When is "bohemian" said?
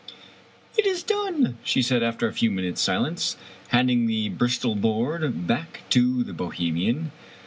6.33-7.11